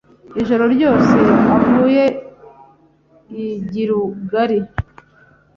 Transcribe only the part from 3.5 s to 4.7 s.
Gilugali